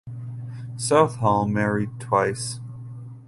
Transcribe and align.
Southall 0.77 1.47
married 1.47 1.99
twice. 1.99 2.59